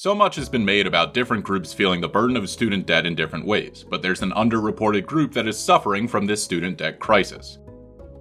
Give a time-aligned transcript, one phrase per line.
[0.00, 3.16] So much has been made about different groups feeling the burden of student debt in
[3.16, 7.58] different ways, but there's an underreported group that is suffering from this student debt crisis.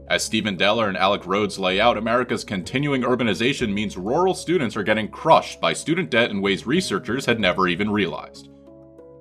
[0.10, 4.82] As Steven Deller and Alec Rhodes lay out, America's continuing urbanization means rural students are
[4.82, 8.50] getting crushed by student debt in ways researchers had never even realized.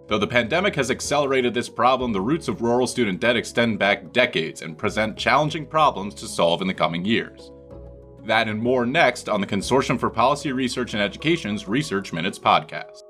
[0.09, 4.15] Though the pandemic has accelerated this problem, the roots of rural student debt extend back
[4.15, 7.51] decades and present challenging problems to solve in the coming years.
[8.27, 13.05] That and more next on the Consortium for Policy Research and Education's Research Minutes podcast.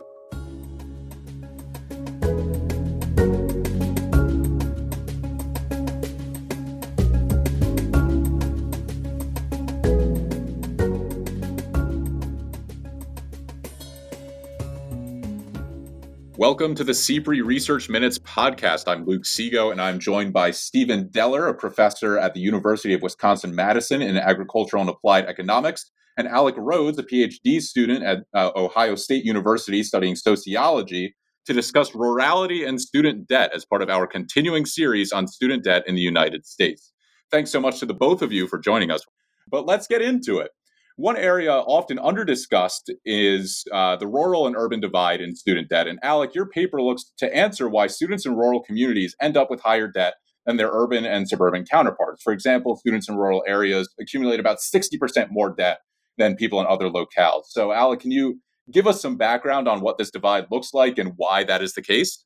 [16.48, 18.84] Welcome to the CPRE Research Minutes podcast.
[18.86, 23.02] I'm Luke Sego, and I'm joined by Steven Deller, a professor at the University of
[23.02, 28.52] Wisconsin Madison in agricultural and applied economics, and Alec Rhodes, a PhD student at uh,
[28.54, 31.16] Ohio State University studying sociology,
[31.46, 35.82] to discuss rurality and student debt as part of our continuing series on student debt
[35.88, 36.92] in the United States.
[37.32, 39.02] Thanks so much to the both of you for joining us.
[39.50, 40.52] But let's get into it.
[40.96, 45.86] One area often underdiscussed is uh, the rural and urban divide in student debt.
[45.86, 49.60] And Alec, your paper looks to answer why students in rural communities end up with
[49.60, 50.14] higher debt
[50.46, 52.22] than their urban and suburban counterparts.
[52.22, 55.80] For example, students in rural areas accumulate about 60% more debt
[56.16, 57.44] than people in other locales.
[57.48, 61.12] So, Alec, can you give us some background on what this divide looks like and
[61.16, 62.24] why that is the case?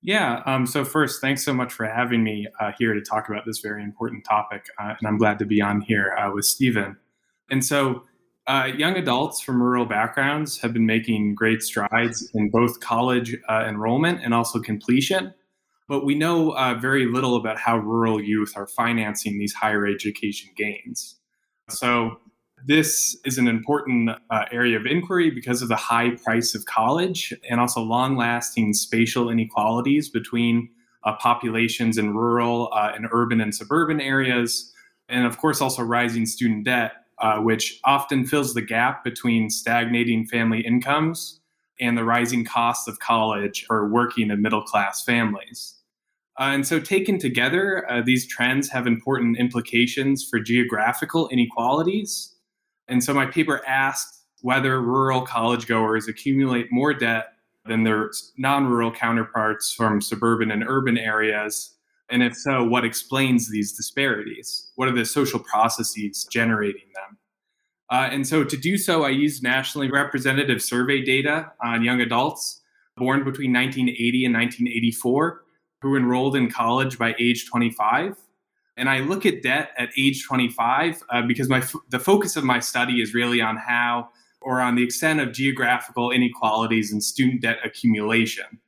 [0.00, 0.42] Yeah.
[0.46, 3.58] Um, so first, thanks so much for having me uh, here to talk about this
[3.58, 6.96] very important topic, uh, and I'm glad to be on here uh, with Steven.
[7.50, 8.04] And so,
[8.46, 13.64] uh, young adults from rural backgrounds have been making great strides in both college uh,
[13.68, 15.32] enrollment and also completion.
[15.88, 20.50] But we know uh, very little about how rural youth are financing these higher education
[20.56, 21.16] gains.
[21.68, 22.18] So,
[22.66, 27.32] this is an important uh, area of inquiry because of the high price of college
[27.48, 30.68] and also long lasting spatial inequalities between
[31.04, 34.72] uh, populations in rural uh, and urban and suburban areas.
[35.08, 40.26] And of course, also rising student debt uh, which often fills the gap between stagnating
[40.26, 41.40] family incomes
[41.80, 45.76] and the rising costs of college for working and middle class families.
[46.38, 52.34] Uh, and so, taken together, uh, these trends have important implications for geographical inequalities.
[52.88, 57.34] And so, my paper asks whether rural college goers accumulate more debt
[57.66, 61.76] than their non rural counterparts from suburban and urban areas
[62.10, 64.72] and if so, what explains these disparities?
[64.76, 67.18] What are the social processes generating them?
[67.90, 72.60] Uh, and so to do so, I used nationally representative survey data on young adults
[72.96, 75.42] born between 1980 and 1984
[75.82, 78.16] who enrolled in college by age 25.
[78.76, 82.44] And I look at debt at age 25 uh, because my f- the focus of
[82.44, 84.10] my study is really on how
[84.40, 88.60] or on the extent of geographical inequalities and student debt accumulation.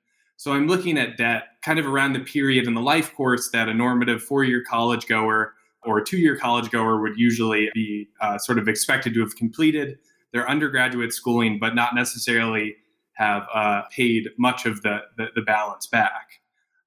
[0.42, 3.69] So I'm looking at debt kind of around the period in the life course that
[3.69, 5.54] a normative four year college goer
[5.84, 10.00] or two year college goer would usually be uh, sort of expected to have completed
[10.32, 12.75] their undergraduate schooling, but not necessarily
[13.12, 16.41] have uh, paid much of the, the, the balance back.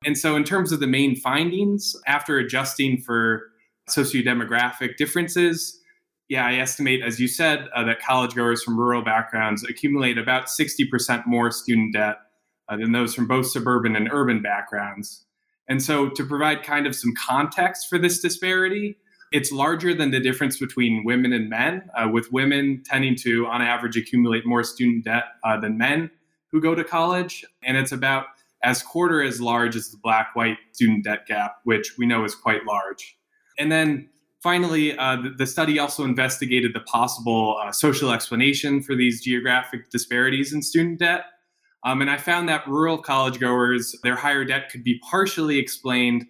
[0.04, 3.44] And so, in terms of the main findings, after adjusting for
[3.90, 5.80] sociodemographic differences,
[6.28, 10.48] yeah, I estimate, as you said, uh, that college goers from rural backgrounds accumulate about
[10.48, 12.18] 60% more student debt
[12.70, 15.26] uh, than those from both suburban and urban backgrounds.
[15.68, 18.98] And so, to provide kind of some context for this disparity,
[19.32, 23.62] it's larger than the difference between women and men, uh, with women tending to, on
[23.62, 26.12] average, accumulate more student debt uh, than men
[26.52, 27.44] who go to college.
[27.64, 28.28] And it's about
[28.64, 32.36] as quarter as large as the black white student debt gap, which we know is
[32.36, 33.18] quite large.
[33.60, 34.10] And then
[34.42, 39.90] finally, uh, the, the, study also investigated the possible uh, social explanation for these geographic
[39.92, 41.26] disparities in student debt.
[41.86, 46.26] Um, and I found that rural college goers, their higher debt could be partially explained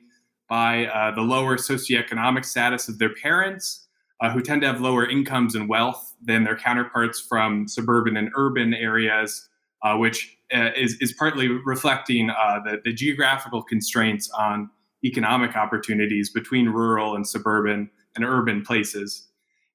[0.50, 3.88] by uh, the lower socioeconomic status of their parents,
[4.22, 8.30] uh, who tend to have lower incomes and wealth than their counterparts from suburban and
[8.36, 9.50] urban areas,
[9.82, 14.70] uh, which uh, is, is partly reflecting uh, the, the geographical constraints on
[15.04, 19.28] economic opportunities between rural and suburban and urban places.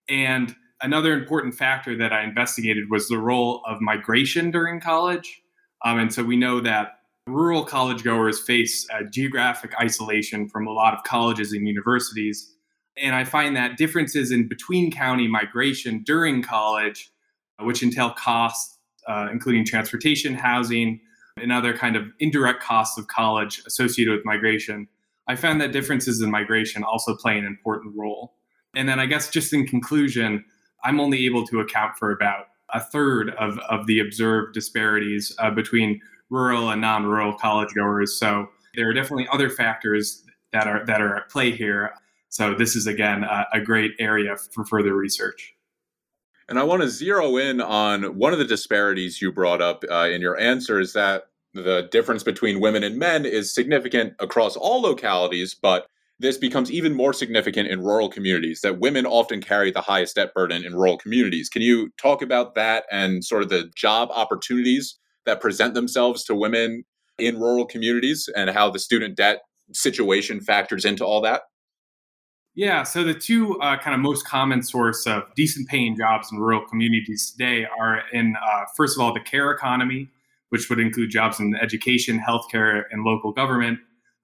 [0.09, 5.43] And another important factor that I investigated was the role of migration during college.
[5.85, 10.73] Um, and so we know that rural college goers face uh, geographic isolation from a
[10.73, 12.55] lot of colleges and universities.
[12.97, 17.11] And I find that differences in between county migration during college,
[17.59, 21.01] uh, which entail costs, uh, including transportation, housing,
[21.37, 24.89] and other kind of indirect costs of college associated with migration,
[25.27, 28.35] I found that differences in migration also play an important role.
[28.75, 30.45] And then I guess just in conclusion,
[30.85, 35.51] I'm only able to account for about a third of, of the observed disparities uh,
[35.51, 36.01] between
[36.31, 38.19] rural and non-rural college goers.
[38.19, 41.93] So there are definitely other factors that are that are at play here.
[42.29, 45.55] So this is again a, a great area for further research.
[46.49, 50.09] And I want to zero in on one of the disparities you brought up uh,
[50.11, 54.83] in your answer is that the difference between women and men is significant across all
[54.83, 55.87] localities, but
[56.21, 60.35] this becomes even more significant in rural communities that women often carry the highest debt
[60.35, 61.49] burden in rural communities.
[61.49, 66.35] Can you talk about that and sort of the job opportunities that present themselves to
[66.35, 66.85] women
[67.19, 69.41] in rural communities and how the student debt
[69.73, 71.43] situation factors into all that?
[72.55, 76.39] Yeah, so the two uh, kind of most common source of decent paying jobs in
[76.39, 80.11] rural communities today are in, uh, first of all, the care economy,
[80.51, 83.79] which would include jobs in education, healthcare, and local government,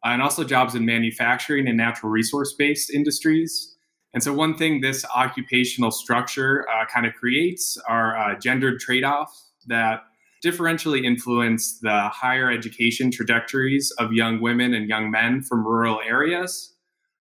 [0.04, 3.76] uh, and also jobs in manufacturing and natural resource based industries.
[4.14, 9.04] And so, one thing this occupational structure uh, kind of creates are uh, gendered trade
[9.04, 10.00] offs that
[10.44, 16.72] differentially influence the higher education trajectories of young women and young men from rural areas.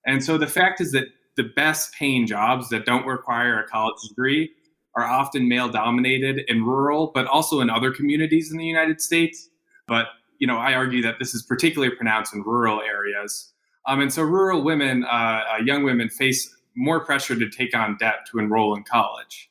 [0.05, 1.05] And so, the fact is that
[1.35, 4.51] the best paying jobs that don't require a college degree
[4.95, 9.49] are often male dominated in rural, but also in other communities in the United States.
[9.87, 10.07] But
[10.43, 13.53] you know, I argue that this is particularly pronounced in rural areas.
[13.85, 17.95] Um, and so, rural women, uh, uh, young women, face more pressure to take on
[17.97, 19.49] debt to enroll in college.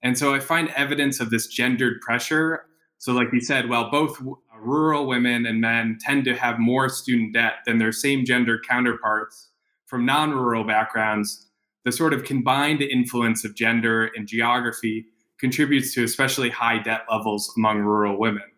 [0.00, 2.64] And so, I find evidence of this gendered pressure.
[2.96, 4.18] So, like you said, while both
[4.58, 9.50] rural women and men tend to have more student debt than their same gender counterparts
[9.84, 11.50] from non rural backgrounds,
[11.84, 15.04] the sort of combined influence of gender and geography
[15.38, 18.50] contributes to especially high debt levels among rural women.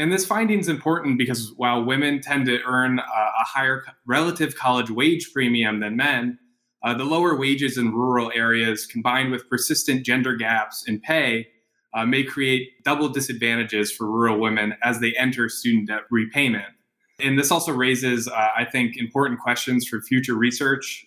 [0.00, 4.56] And this finding is important because while women tend to earn a, a higher relative
[4.56, 6.38] college wage premium than men,
[6.82, 11.48] uh, the lower wages in rural areas combined with persistent gender gaps in pay
[11.92, 16.72] uh, may create double disadvantages for rural women as they enter student debt repayment.
[17.18, 21.04] And this also raises, uh, I think, important questions for future research,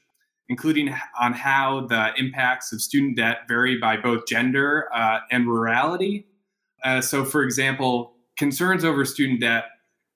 [0.50, 6.25] including on how the impacts of student debt vary by both gender uh, and rurality.
[6.84, 9.65] Uh, so, for example, concerns over student debt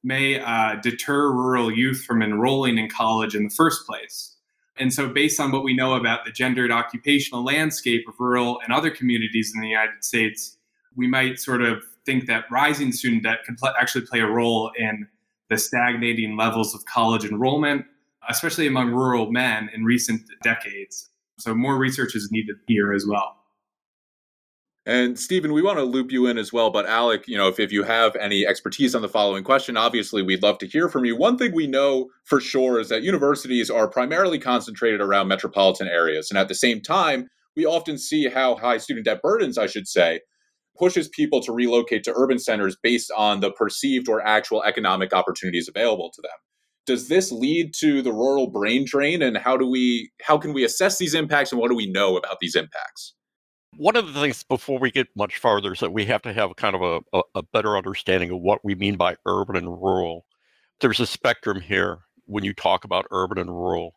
[0.03, 4.35] may uh, deter rural youth from enrolling in college in the first place.
[4.79, 8.71] And so, based on what we know about the gendered occupational landscape of rural and
[8.71, 10.57] other communities in the United States,
[10.95, 14.71] we might sort of think that rising student debt could pl- actually play a role
[14.77, 15.07] in
[15.49, 17.85] the stagnating levels of college enrollment,
[18.29, 21.09] especially among rural men in recent decades.
[21.39, 23.36] So, more research is needed here as well.
[24.87, 26.69] And Steven, we want to loop you in as well.
[26.69, 30.21] But Alec, you know, if, if you have any expertise on the following question, obviously
[30.21, 31.13] we'd love to hear from you.
[31.13, 36.31] One thing we know for sure is that universities are primarily concentrated around metropolitan areas.
[36.31, 39.89] And at the same time, we often see how high student debt burdens, I should
[39.89, 40.21] say,
[40.79, 45.67] pushes people to relocate to urban centers based on the perceived or actual economic opportunities
[45.67, 46.31] available to them.
[46.85, 50.63] Does this lead to the rural brain drain and how do we how can we
[50.63, 53.16] assess these impacts and what do we know about these impacts?
[53.77, 56.55] One of the things before we get much farther is that we have to have
[56.55, 60.25] kind of a, a, a, better understanding of what we mean by urban and rural.
[60.81, 63.93] There's a spectrum here when you talk about urban and rural.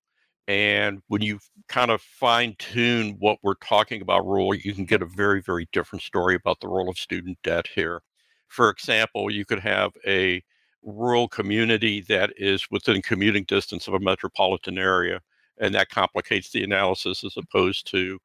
[0.47, 1.39] And when you
[1.69, 5.67] kind of fine tune what we're talking about rural, you can get a very, very
[5.73, 8.03] different story about the role of student debt here.
[8.49, 10.43] For example, you could have a
[10.83, 15.21] rural community that is within commuting distance of a metropolitan area,
[15.59, 18.19] and that complicates the analysis as opposed to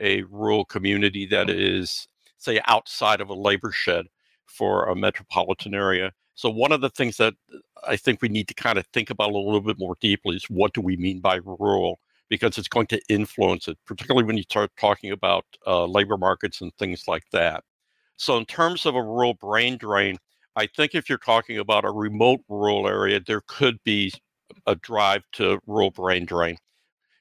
[0.00, 2.06] a rural community that is,
[2.38, 4.06] say, outside of a labor shed
[4.46, 6.12] for a metropolitan area.
[6.34, 7.34] So, one of the things that
[7.86, 10.44] I think we need to kind of think about a little bit more deeply is
[10.44, 12.00] what do we mean by rural?
[12.28, 16.60] Because it's going to influence it, particularly when you start talking about uh, labor markets
[16.62, 17.64] and things like that.
[18.16, 20.16] So, in terms of a rural brain drain,
[20.56, 24.12] I think if you're talking about a remote rural area, there could be
[24.66, 26.56] a drive to rural brain drain.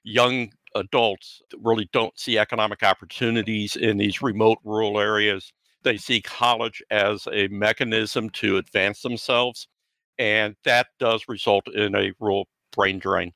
[0.03, 5.51] Young adults really don't see economic opportunities in these remote rural areas.
[5.83, 9.67] They see college as a mechanism to advance themselves,
[10.19, 13.33] and that does result in a rural brain drain.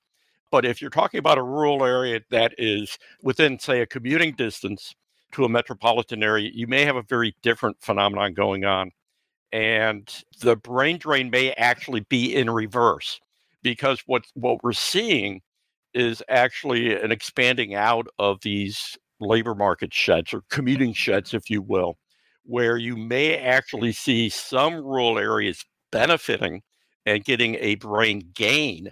[0.52, 4.94] But if you're talking about a rural area that is within, say, a commuting distance
[5.34, 8.92] to a metropolitan area, you may have a very different phenomenon going on.
[9.52, 13.20] And the brain drain may actually be in reverse
[13.64, 15.42] because what, what we're seeing
[15.96, 21.62] is actually an expanding out of these labor market sheds or commuting sheds, if you
[21.62, 21.98] will,
[22.44, 26.62] where you may actually see some rural areas benefiting
[27.06, 28.92] and getting a brain gain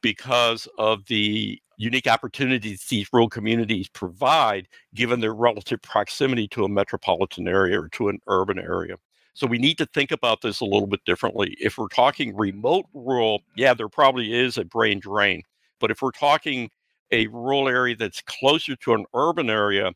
[0.00, 6.68] because of the unique opportunities these rural communities provide given their relative proximity to a
[6.68, 8.96] metropolitan area or to an urban area.
[9.34, 11.56] So we need to think about this a little bit differently.
[11.60, 15.42] If we're talking remote rural, yeah, there probably is a brain drain.
[15.80, 16.70] But if we're talking
[17.10, 19.92] a rural area that's closer to an urban area,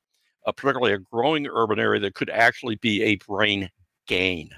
[0.46, 3.70] uh, particularly a growing urban area, that could actually be a brain
[4.06, 4.50] gain.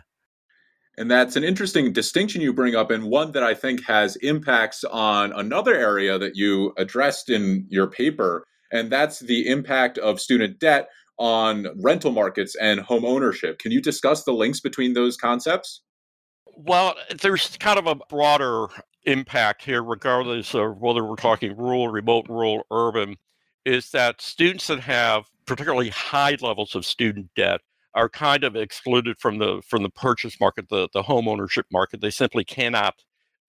[0.99, 4.85] And that's an interesting distinction you bring up, and one that I think has impacts
[4.85, 10.59] on another area that you addressed in your paper, and that's the impact of student
[10.59, 13.59] debt on rental markets and home ownership.
[13.59, 15.83] Can you discuss the links between those concepts?
[16.57, 18.67] Well, there's kind of a broader
[19.05, 23.17] impact here, regardless of whether we're talking rural, remote, rural, urban,
[23.65, 27.61] is that students that have particularly high levels of student debt
[27.95, 32.01] are kind of excluded from the from the purchase market, the, the home ownership market.
[32.01, 32.95] They simply cannot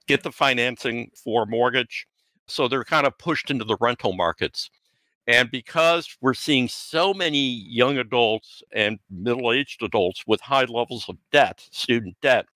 [0.08, 2.08] get the financing for a mortgage.
[2.48, 4.70] So they're kind of pushed into the rental markets.
[5.27, 11.08] And because we're seeing so many young adults and middle aged adults with high levels
[11.08, 12.48] of debt, student debt,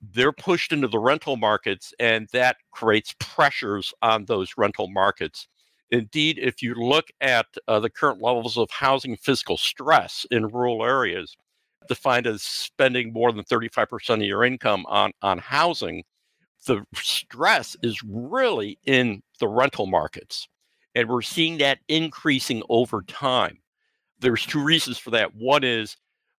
[0.00, 5.48] they're pushed into the rental markets, and that creates pressures on those rental markets.
[5.90, 10.84] Indeed, if you look at uh, the current levels of housing fiscal stress in rural
[10.84, 11.36] areas,
[11.88, 16.02] defined as spending more than 35% of your income on, on housing,
[16.66, 20.48] the stress is really in the rental markets.
[20.94, 23.58] And we're seeing that increasing over time.
[24.18, 25.34] There's two reasons for that.
[25.34, 25.96] One is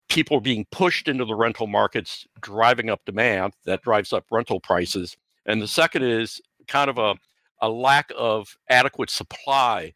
[0.09, 3.53] people are being pushed into the rental markets, driving up demand.
[3.65, 5.17] That drives up rental prices.
[5.45, 7.15] And the second is kind of a
[7.61, 9.93] a lack of adequate supply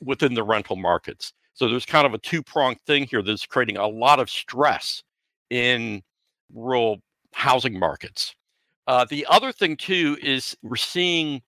[0.00, 1.32] within the rental markets.
[1.54, 5.02] So there's kind of a two pronged thing here that's creating a lot of stress
[5.50, 6.02] in
[6.52, 7.00] rural
[7.32, 8.34] housing markets.
[8.86, 11.42] Uh, the other thing, too, is we're seeing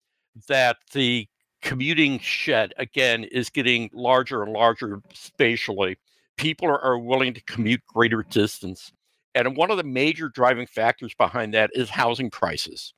[0.49, 1.29] that the
[1.61, 5.99] commuting shed, again, is getting larger and larger spatially.
[6.39, 8.93] People are, are willing to commute greater distance.
[9.35, 12.95] And one of the major driving factors behind that is housing prices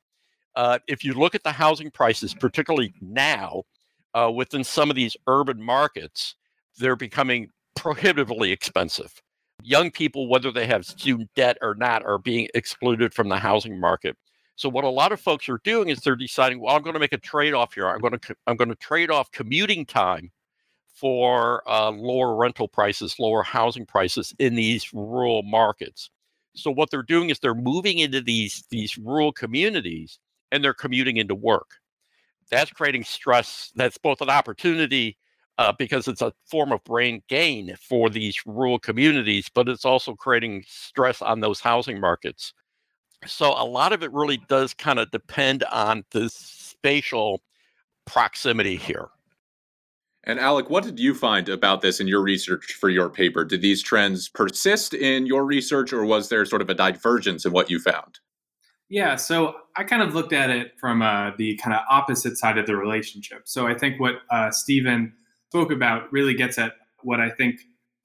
[0.55, 3.63] uh, if you look at the housing prices, particularly now
[4.13, 6.35] uh, within some of these urban markets,
[6.77, 9.21] they're becoming prohibitively expensive.
[9.63, 13.79] Young people, whether they have student debt or not, are being excluded from the housing
[13.79, 14.17] market.
[14.55, 16.99] So what a lot of folks are doing is they're deciding, well, I'm going to
[16.99, 17.87] make a trade-off here.
[17.87, 20.31] I'm going to I'm going to trade off commuting time
[20.93, 26.09] for uh, lower rental prices, lower housing prices in these rural markets.
[26.55, 30.19] So what they're doing is they're moving into these these rural communities
[30.51, 31.77] and they're commuting into work.
[32.49, 33.71] That's creating stress.
[33.75, 35.17] That's both an opportunity
[35.57, 40.15] uh, because it's a form of brain gain for these rural communities, but it's also
[40.15, 42.53] creating stress on those housing markets.
[43.25, 47.41] So a lot of it really does kind of depend on the spatial
[48.05, 49.09] proximity here.
[50.23, 53.43] And Alec, what did you find about this in your research for your paper?
[53.43, 57.51] Did these trends persist in your research, or was there sort of a divergence in
[57.51, 58.19] what you found?
[58.87, 62.57] Yeah, so I kind of looked at it from uh, the kind of opposite side
[62.57, 63.43] of the relationship.
[63.45, 65.13] So I think what uh, Steven
[65.49, 67.61] spoke about really gets at what I think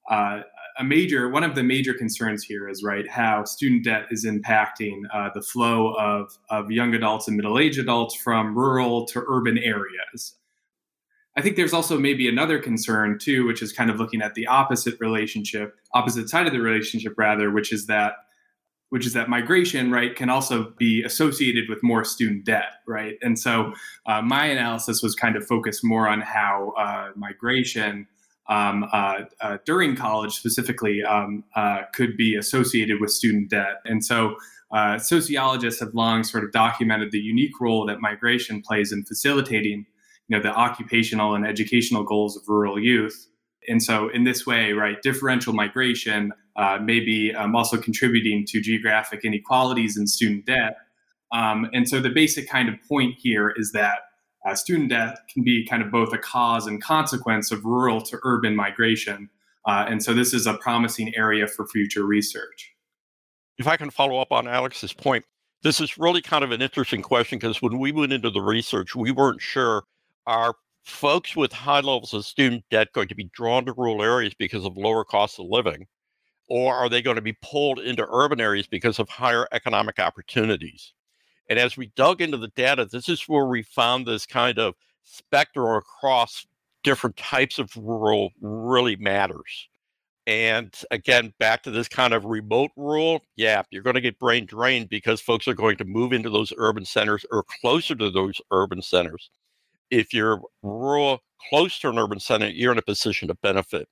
[0.09, 0.43] uh,
[0.79, 5.03] a major, one of the major concerns here is right how student debt is impacting
[5.13, 9.59] uh, the flow of of young adults and middle aged adults from rural to urban
[9.59, 10.35] areas.
[11.37, 14.47] I think there's also maybe another concern too, which is kind of looking at the
[14.47, 18.15] opposite relationship, opposite side of the relationship rather, which is that
[18.91, 23.17] which is that migration, right, can also be associated with more student debt, right?
[23.21, 23.73] And so
[24.07, 28.07] uh, my analysis was kind of focused more on how uh, migration
[28.49, 33.81] um, uh, uh during college specifically um, uh, could be associated with student debt.
[33.85, 34.37] And so
[34.71, 39.87] uh, sociologists have long sort of documented the unique role that migration plays in facilitating,
[40.29, 43.29] you know, the occupational and educational goals of rural youth.
[43.69, 49.25] And so in this way, right, differential migration uh, maybe um, also contributing to geographic
[49.25, 50.79] inequalities in student debt.
[51.33, 53.99] Um, and so the basic kind of point here is that
[54.47, 58.19] uh, student debt can be kind of both a cause and consequence of rural to
[58.23, 59.29] urban migration.
[59.67, 62.73] Uh, and so this is a promising area for future research.
[63.59, 65.25] If I can follow up on Alex's point,
[65.63, 68.95] this is really kind of an interesting question because when we went into the research,
[68.95, 69.85] we weren't sure
[70.27, 70.55] are
[70.85, 74.65] folks with high levels of student debt going to be drawn to rural areas because
[74.65, 75.87] of lower costs of living?
[76.49, 80.93] or are they going to be pulled into urban areas because of higher economic opportunities?
[81.49, 84.75] And as we dug into the data, this is where we found this kind of
[85.05, 86.47] spectrum across
[86.83, 89.69] different types of rural really matters.
[90.29, 94.45] And again, back to this kind of remote rural, yeah, you're going to get brain
[94.45, 98.41] drained because folks are going to move into those urban centers or closer to those
[98.51, 99.31] urban centers.
[99.91, 103.89] If you're rural, close to an urban center, you're in a position to benefit.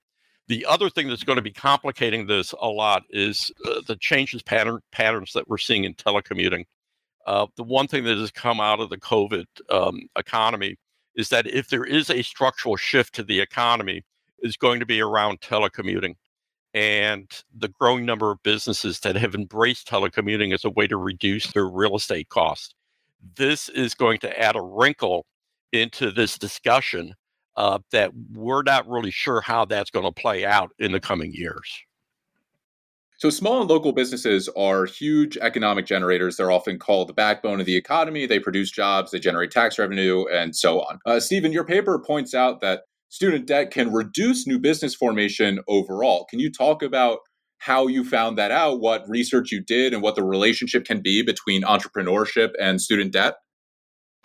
[0.47, 4.43] The other thing that's going to be complicating this a lot is uh, the changes
[4.43, 6.65] pattern patterns that we're seeing in telecommuting.
[7.27, 10.77] Uh, the one thing that has come out of the COVID um, economy
[11.17, 14.05] is that if there is a structural shift to the economy,
[14.45, 16.15] is going to be around telecommuting
[16.75, 21.47] and the growing number of businesses that have embraced telecommuting as a way to reduce
[21.53, 22.75] their real estate costs.
[23.37, 25.25] This is going to add a wrinkle
[25.75, 27.15] into this discussion
[27.57, 31.33] uh, that we're not really sure how that's going to play out in the coming
[31.33, 31.85] years.
[33.19, 36.37] So, small and local businesses are huge economic generators.
[36.37, 38.27] They're often called the backbone of the economy.
[38.27, 40.99] They produce jobs, they generate tax revenue, and so on.
[41.07, 46.27] Uh, Steven, your paper points out that student debt can reduce new business formation overall.
[46.29, 47.21] Can you talk about
[47.59, 51.23] how you found that out, what research you did, and what the relationship can be
[51.23, 53.37] between entrepreneurship and student debt?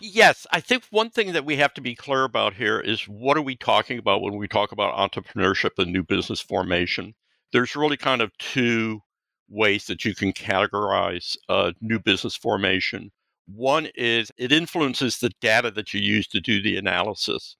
[0.02, 3.36] Yes, I think one thing that we have to be clear about here is what
[3.36, 7.14] are we talking about when we talk about entrepreneurship and new business formation?
[7.52, 9.02] There's really kind of two
[9.50, 13.10] ways that you can categorize uh, new business formation.
[13.46, 17.56] One is it influences the data that you use to do the analysis.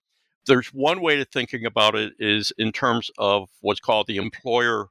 [0.47, 4.87] There's one way to thinking about it is in terms of what's called the employer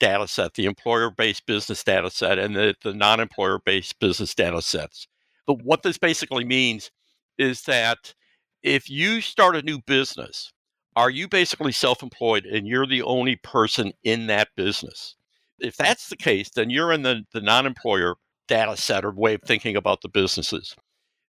[0.00, 4.34] data set, the employer based business data set, and the, the non employer based business
[4.34, 5.06] data sets.
[5.46, 6.90] But what this basically means
[7.38, 8.14] is that
[8.62, 10.52] if you start a new business,
[10.96, 15.16] are you basically self employed and you're the only person in that business?
[15.58, 18.16] If that's the case, then you're in the, the non employer
[18.48, 20.74] data set or way of thinking about the businesses.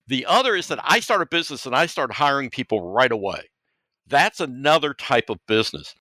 [0.08, 3.50] The other is that I start a business and I start hiring people right away.
[4.08, 5.96] That's another type of business.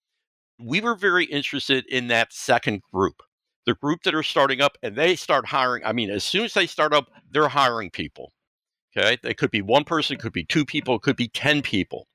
[0.58, 3.22] We were very interested in that second group
[3.66, 5.84] the group that are starting up and they start hiring.
[5.84, 8.32] I mean, as soon as they start up, they're hiring people.
[8.96, 9.18] Okay.
[9.22, 12.08] It could be one person, it could be two people, it could be 10 people.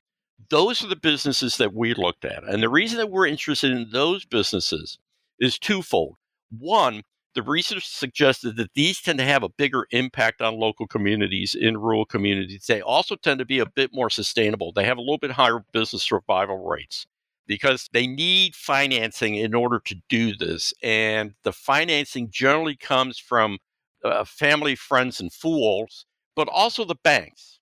[0.50, 2.44] Those are the businesses that we looked at.
[2.44, 5.00] And the reason that we're interested in those businesses
[5.40, 6.18] is twofold.
[6.50, 11.56] One, the research suggested that these tend to have a bigger impact on local communities
[11.56, 12.66] in rural communities.
[12.68, 14.72] They also tend to be a bit more sustainable.
[14.72, 17.06] They have a little bit higher business survival rates
[17.48, 20.74] because they need financing in order to do this.
[20.82, 23.60] And the financing generally comes from
[24.04, 26.06] uh, family, friends, and fools,
[26.36, 27.60] but also the banks.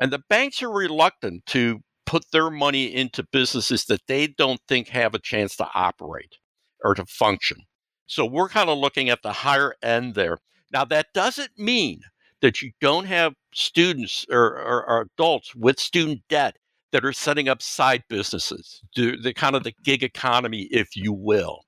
[0.00, 4.88] And the banks are reluctant to put their money into businesses that they don't think
[4.88, 6.36] have a chance to operate
[6.84, 7.58] or to function.
[8.06, 10.38] So we're kind of looking at the higher end there.
[10.72, 12.02] Now, that doesn't mean
[12.40, 16.56] that you don't have students or, or, or adults with student debt
[16.92, 21.60] that are setting up side businesses, the, kind of the gig economy, if you will.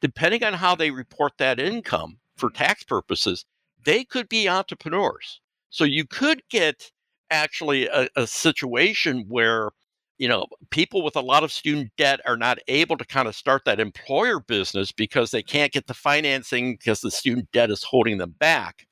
[0.00, 3.44] Depending on how they report that income for tax purposes,
[3.84, 5.40] they could be entrepreneurs.
[5.70, 6.90] So you could get
[7.30, 9.70] actually a, a situation where
[10.18, 13.36] you know people with a lot of student debt are not able to kind of
[13.36, 17.84] start that employer business because they can't get the financing because the student debt is
[17.84, 18.86] holding them back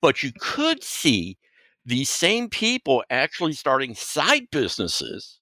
[0.00, 1.36] but you could see
[1.90, 5.40] these same people actually starting side businesses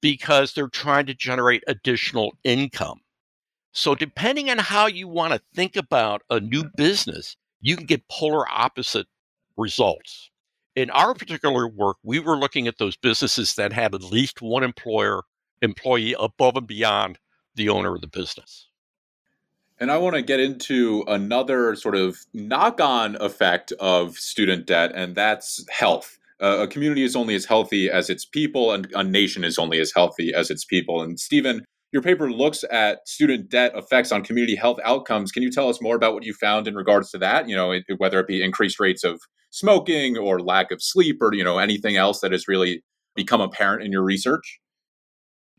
[0.00, 3.00] because they're trying to generate additional income.
[3.72, 8.08] So, depending on how you want to think about a new business, you can get
[8.08, 9.06] polar opposite
[9.58, 10.30] results.
[10.76, 14.64] In our particular work, we were looking at those businesses that had at least one
[14.64, 15.24] employer
[15.60, 17.18] employee above and beyond
[17.54, 18.68] the owner of the business.
[19.78, 24.92] And I want to get into another sort of knock on effect of student debt,
[24.94, 26.18] and that's health.
[26.40, 29.78] Uh, a community is only as healthy as its people, and a nation is only
[29.78, 31.02] as healthy as its people.
[31.02, 35.30] And Steven, your paper looks at student debt effects on community health outcomes.
[35.30, 37.48] Can you tell us more about what you found in regards to that?
[37.48, 41.34] You know, it, whether it be increased rates of smoking or lack of sleep, or
[41.34, 42.82] you know anything else that has really
[43.14, 44.58] become apparent in your research.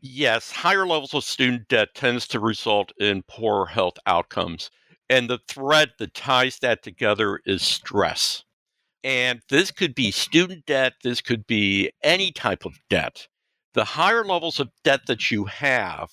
[0.00, 4.70] Yes, higher levels of student debt tends to result in poor health outcomes.
[5.10, 8.44] And the thread that ties that together is stress.
[9.02, 13.26] And this could be student debt, this could be any type of debt.
[13.74, 16.10] The higher levels of debt that you have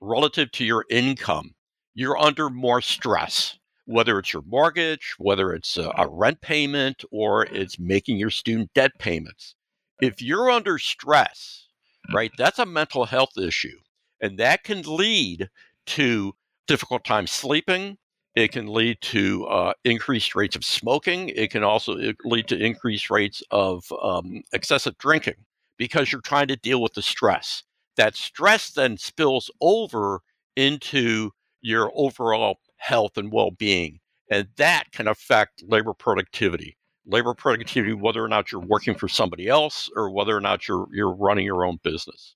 [0.00, 1.54] relative to your income,
[1.94, 7.78] you're under more stress, whether it's your mortgage, whether it's a, rent payment, or it's
[7.78, 9.54] making your student debt payments.
[10.00, 11.65] If you're under stress,
[12.12, 12.30] right?
[12.36, 13.78] That's a mental health issue.
[14.20, 15.50] And that can lead
[15.86, 16.32] to
[16.66, 17.98] difficult time sleeping.
[18.34, 21.30] It can lead to uh, increased rates of smoking.
[21.30, 25.44] It can also lead to increased rates of um, excessive drinking
[25.78, 27.62] because you're trying to deal with the stress.
[27.96, 30.20] That stress then spills over
[30.54, 31.30] into
[31.62, 34.00] your overall health and well being.
[34.30, 36.75] And that can affect labor productivity.
[37.06, 40.86] Labor productivity, whether or not you're working for somebody else or whether or not you're
[40.92, 42.34] you're running your own business.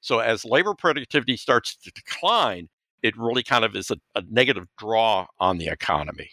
[0.00, 2.68] So as labor productivity starts to decline,
[3.02, 6.30] it really kind of is a, a negative draw on the economy.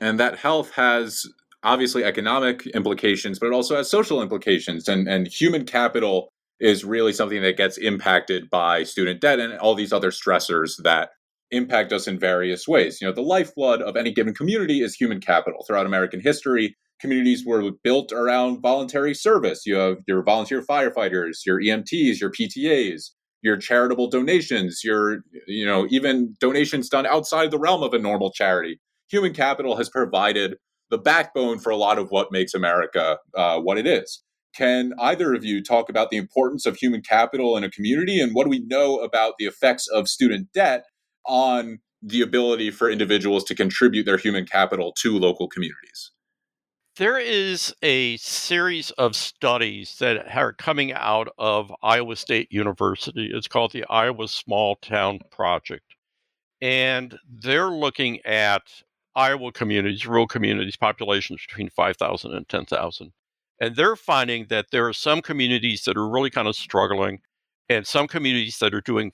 [0.00, 1.26] And that health has
[1.62, 4.88] obviously economic implications, but it also has social implications.
[4.88, 6.28] And, and human capital
[6.60, 11.10] is really something that gets impacted by student debt and all these other stressors that
[11.50, 12.98] impact us in various ways.
[13.00, 15.64] You know, the lifeblood of any given community is human capital.
[15.66, 19.62] Throughout American history, communities were built around voluntary service.
[19.66, 23.10] You have your volunteer firefighters, your EMTs, your PTAs,
[23.42, 28.32] your charitable donations, your you know, even donations done outside the realm of a normal
[28.32, 28.80] charity.
[29.10, 30.56] Human capital has provided
[30.90, 34.22] the backbone for a lot of what makes America uh, what it is.
[34.56, 38.32] Can either of you talk about the importance of human capital in a community and
[38.34, 40.84] what do we know about the effects of student debt
[41.26, 46.12] on the ability for individuals to contribute their human capital to local communities?
[46.96, 53.30] There is a series of studies that are coming out of Iowa State University.
[53.34, 55.94] It's called the Iowa Small Town Project.
[56.62, 58.62] And they're looking at
[59.14, 63.12] Iowa communities, rural communities, populations between 5,000 and 10,000.
[63.60, 67.20] And they're finding that there are some communities that are really kind of struggling
[67.68, 69.12] and some communities that are doing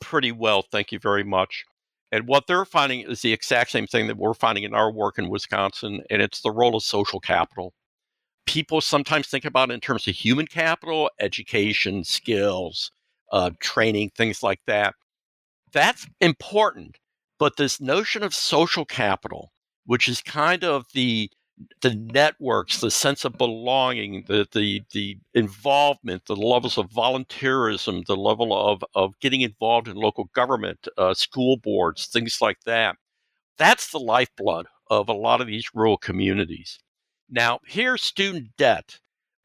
[0.00, 0.62] pretty well.
[0.62, 1.64] Thank you very much.
[2.10, 5.18] And what they're finding is the exact same thing that we're finding in our work
[5.18, 7.74] in Wisconsin, and it's the role of social capital.
[8.46, 12.90] People sometimes think about it in terms of human capital, education, skills,
[13.30, 14.94] uh, training, things like that.
[15.72, 16.96] That's important.
[17.38, 19.52] But this notion of social capital,
[19.84, 21.30] which is kind of the
[21.80, 28.16] the networks, the sense of belonging, the the the involvement, the levels of volunteerism, the
[28.16, 32.96] level of of getting involved in local government, uh, school boards, things like that.
[33.58, 36.78] That's the lifeblood of a lot of these rural communities.
[37.30, 38.98] Now, here, student debt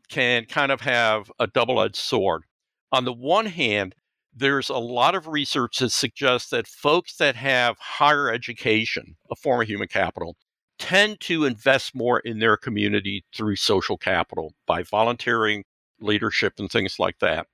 [0.09, 2.43] can kind of have a double edged sword.
[2.91, 3.95] On the one hand,
[4.35, 9.61] there's a lot of research that suggests that folks that have higher education, a form
[9.61, 10.37] of human capital,
[10.83, 15.63] tend to invest more in their community through social capital by volunteering,
[16.01, 17.47] leadership, and things like that.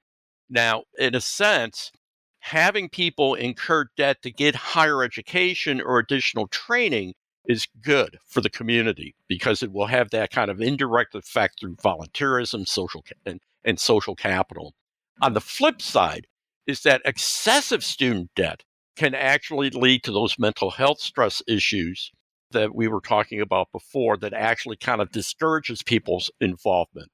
[0.50, 1.92] Now, in a sense,
[2.40, 7.14] having people incur debt to get higher education or additional training
[7.48, 11.76] is good for the community because it will have that kind of indirect effect through
[11.76, 14.74] volunteerism, social and, and social capital.
[15.22, 16.26] On the flip side,
[16.66, 18.64] is that excessive student debt
[18.96, 22.12] can actually lead to those mental health stress issues
[22.52, 27.10] that we were talking about before that actually kind of discourages people's involvement.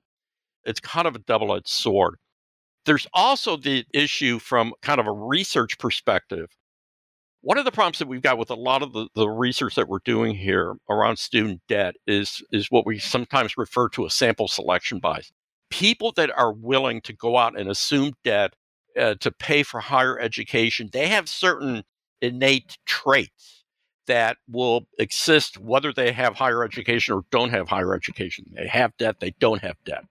[0.63, 2.15] It's kind of a double edged sword.
[2.85, 6.47] There's also the issue from kind of a research perspective.
[7.41, 9.87] One of the problems that we've got with a lot of the, the research that
[9.87, 14.47] we're doing here around student debt is, is what we sometimes refer to as sample
[14.47, 15.31] selection bias.
[15.69, 18.53] People that are willing to go out and assume debt
[18.99, 21.83] uh, to pay for higher education, they have certain
[22.21, 23.64] innate traits
[24.07, 28.45] that will exist whether they have higher education or don't have higher education.
[28.53, 30.05] They have debt, they don't have debt.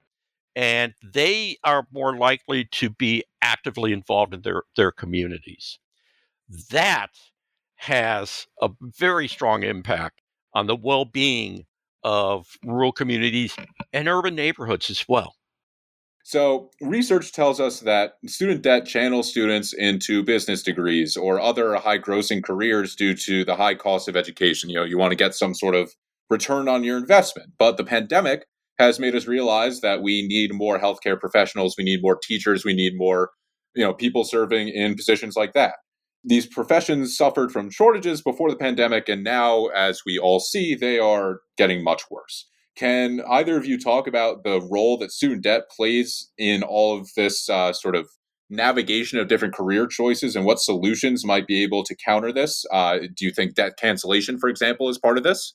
[0.56, 5.78] And they are more likely to be actively involved in their, their communities.
[6.70, 7.10] That
[7.76, 10.20] has a very strong impact
[10.54, 11.66] on the well being
[12.04, 13.56] of rural communities
[13.92, 15.34] and urban neighborhoods as well.
[16.26, 21.98] So, research tells us that student debt channels students into business degrees or other high
[21.98, 24.70] grossing careers due to the high cost of education.
[24.70, 25.92] You know, you want to get some sort of
[26.30, 27.50] return on your investment.
[27.58, 28.46] But the pandemic
[28.78, 32.72] has made us realize that we need more healthcare professionals, we need more teachers, we
[32.72, 33.30] need more,
[33.74, 35.74] you know, people serving in positions like that.
[36.24, 40.98] These professions suffered from shortages before the pandemic, and now, as we all see, they
[40.98, 42.48] are getting much worse.
[42.76, 47.08] Can either of you talk about the role that student debt plays in all of
[47.16, 48.08] this uh, sort of
[48.50, 52.64] navigation of different career choices and what solutions might be able to counter this?
[52.72, 55.54] Uh, do you think debt cancellation, for example, is part of this?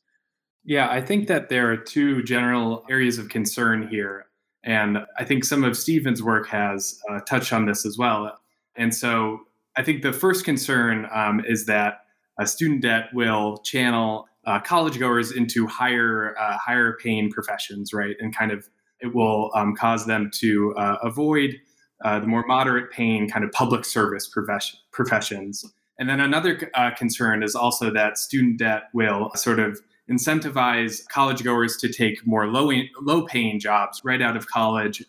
[0.63, 4.25] Yeah, I think that there are two general areas of concern here.
[4.63, 8.37] And I think some of Steven's work has uh, touched on this as well.
[8.75, 9.39] And so
[9.75, 12.01] I think the first concern um, is that
[12.45, 18.15] student debt will channel uh, college goers into higher uh, higher paying professions, right?
[18.19, 18.67] And kind of
[18.99, 21.55] it will um, cause them to uh, avoid
[22.03, 25.65] uh, the more moderate paying kind of public service profession, professions.
[25.97, 31.43] And then another uh, concern is also that student debt will sort of incentivize college
[31.43, 32.71] goers to take more low
[33.01, 35.03] low paying jobs right out of college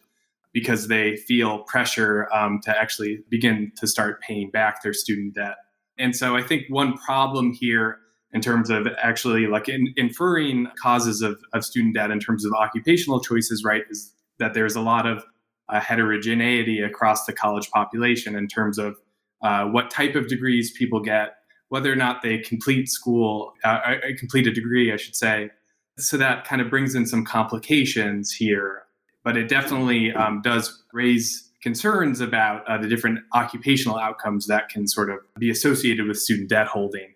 [0.52, 5.56] because they feel pressure um, to actually begin to start paying back their student debt.
[5.96, 8.00] And so I think one problem here
[8.32, 12.52] in terms of actually like in, inferring causes of, of student debt in terms of
[12.52, 15.24] occupational choices, right, is that there's a lot of
[15.68, 18.96] uh, heterogeneity across the college population in terms of
[19.42, 21.36] uh, what type of degrees people get,
[21.68, 25.50] whether or not they complete school, uh, complete a degree, I should say.
[25.98, 28.82] So that kind of brings in some complications here,
[29.22, 34.86] but it definitely um, does raise concerns about uh, the different occupational outcomes that can
[34.86, 37.14] sort of be associated with student debt holding.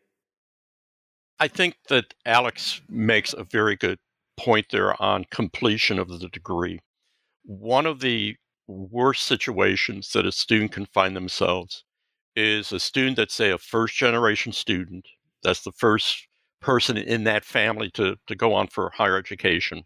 [1.40, 3.98] I think that Alex makes a very good
[4.36, 6.80] point there on completion of the degree.
[7.44, 11.84] One of the worst situations that a student can find themselves
[12.36, 15.06] is a student that's, say, a first generation student.
[15.42, 16.26] That's the first
[16.60, 19.82] person in that family to, to go on for higher education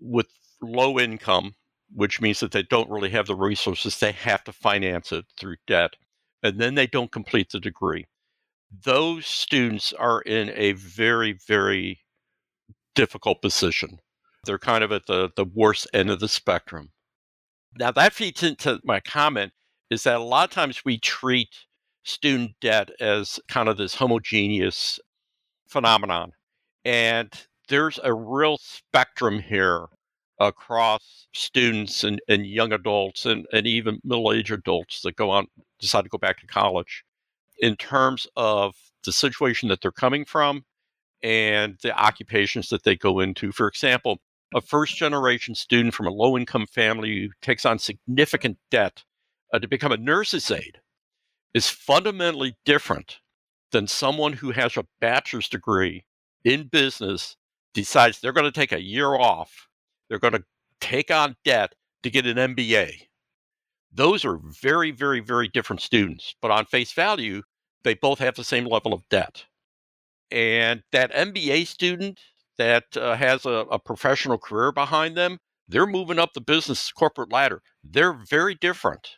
[0.00, 0.26] with
[0.60, 1.54] low income,
[1.94, 3.98] which means that they don't really have the resources.
[3.98, 5.94] They have to finance it through debt.
[6.42, 8.06] And then they don't complete the degree
[8.84, 12.00] those students are in a very, very
[12.94, 13.98] difficult position.
[14.44, 16.90] They're kind of at the, the worst end of the spectrum.
[17.78, 19.52] Now, that feeds into my comment
[19.90, 21.48] is that a lot of times we treat
[22.04, 24.98] student debt as kind of this homogeneous
[25.68, 26.32] phenomenon.
[26.84, 27.30] And
[27.68, 29.86] there's a real spectrum here
[30.40, 35.46] across students and, and young adults and, and even middle aged adults that go on
[35.78, 37.04] decide to go back to college
[37.62, 40.64] in terms of the situation that they're coming from
[41.22, 43.52] and the occupations that they go into.
[43.52, 44.18] For example,
[44.54, 49.04] a first generation student from a low income family who takes on significant debt
[49.54, 50.80] uh, to become a nurse's aide
[51.54, 53.20] is fundamentally different
[53.70, 56.04] than someone who has a bachelor's degree
[56.44, 57.36] in business
[57.72, 59.68] decides they're going to take a year off
[60.08, 60.44] they're going to
[60.80, 63.06] take on debt to get an MBA
[63.92, 66.34] those are very, very, very different students.
[66.40, 67.42] But on face value,
[67.84, 69.44] they both have the same level of debt.
[70.30, 72.20] And that MBA student
[72.58, 77.32] that uh, has a, a professional career behind them, they're moving up the business corporate
[77.32, 77.62] ladder.
[77.82, 79.16] They're very different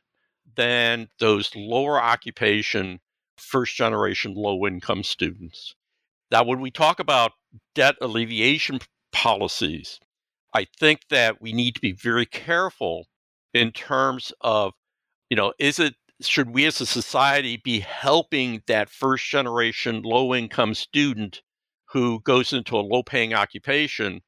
[0.56, 3.00] than those lower occupation,
[3.36, 5.74] first generation low income students.
[6.30, 7.32] Now, when we talk about
[7.74, 8.80] debt alleviation
[9.12, 10.00] policies,
[10.54, 13.06] I think that we need to be very careful
[13.52, 14.72] in terms of,
[15.30, 20.34] you know, is it should we as a society be helping that first generation low
[20.34, 21.42] income student
[21.86, 24.20] who goes into a low paying occupation?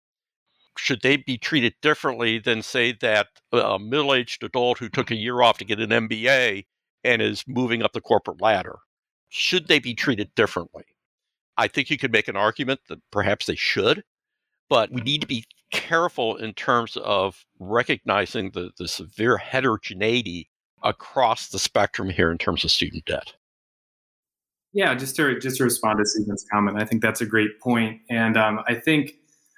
[0.79, 5.11] Should they be treated differently than, say, that uh, a middle aged adult who took
[5.11, 6.67] a year off to get an MBA
[7.03, 8.79] and is moving up the corporate ladder?
[9.29, 10.85] Should they be treated differently?
[11.57, 14.05] I think you could make an argument that perhaps they should,
[14.69, 20.51] but we need to be careful in terms of recognizing the, the severe heterogeneity
[20.87, 23.35] across the spectrum here in terms of student debt.
[24.73, 28.01] Yeah, just to just to respond to Steven's comment, I think that's a great point,
[28.11, 29.15] and um, I think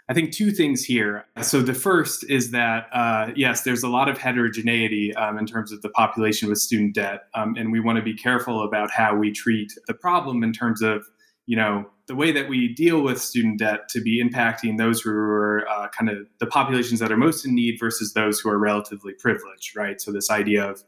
[0.08, 1.26] I think two things here.
[1.42, 5.72] So the first is that uh, yes, there's a lot of heterogeneity um, in terms
[5.72, 9.16] of the population with student debt, um, and we want to be careful about how
[9.16, 11.04] we treat the problem in terms of
[11.46, 15.10] you know the way that we deal with student debt to be impacting those who
[15.10, 18.58] are uh, kind of the populations that are most in need versus those who are
[18.58, 20.00] relatively privileged, right?
[20.00, 20.84] So this idea of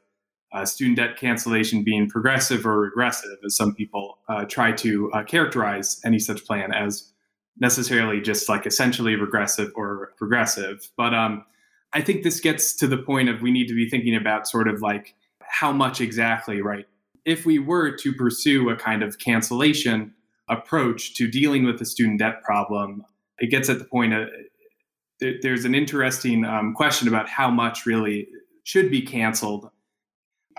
[0.53, 5.23] uh, student debt cancellation being progressive or regressive, as some people uh, try to uh,
[5.23, 7.13] characterize any such plan as
[7.59, 10.91] necessarily just like essentially regressive or progressive.
[10.97, 11.45] But um,
[11.93, 14.69] I think this gets to the point of we need to be thinking about sort
[14.69, 16.87] of like how much exactly, right?
[17.25, 20.15] If we were to pursue a kind of cancellation
[20.49, 23.05] approach to dealing with the student debt problem,
[23.39, 24.29] it gets at the point of
[25.43, 28.27] there's an interesting um, question about how much really
[28.65, 29.69] should be canceled.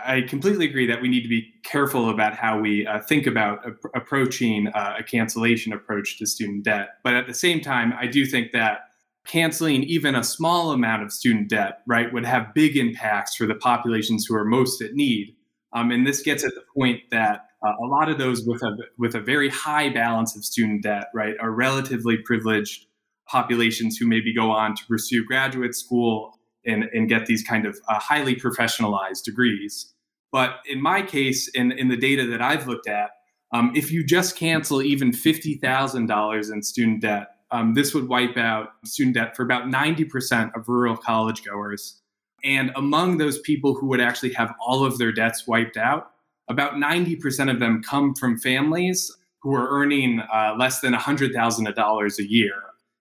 [0.06, 3.66] I completely agree that we need to be careful about how we uh, think about
[3.96, 6.90] approaching uh, a cancellation approach to student debt.
[7.04, 8.82] But at the same time, I do think that
[9.26, 13.56] canceling even a small amount of student debt, right, would have big impacts for the
[13.56, 15.36] populations who are most at need.
[15.74, 18.76] Um, and this gets at the point that uh, a lot of those with a
[18.98, 22.88] with a very high balance of student debt, right, are relatively privileged
[23.28, 26.34] populations who maybe go on to pursue graduate school
[26.65, 29.93] and, and get these kind of uh, highly professionalized degrees.
[30.32, 33.12] But in my case, in, in the data that I've looked at,
[33.54, 38.69] um, if you just cancel even $50,000 in student debt, um, this would wipe out
[38.86, 42.02] student debt for about 90% of rural college goers.
[42.43, 46.12] And among those people who would actually have all of their debts wiped out,
[46.47, 52.32] about 90% of them come from families who are earning uh, less than $100,000 a
[52.32, 52.54] year